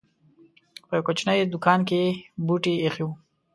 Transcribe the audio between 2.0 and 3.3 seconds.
یې بوټي اېښي وو.